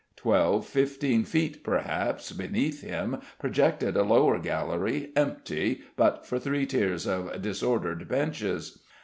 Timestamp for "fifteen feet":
0.65-1.63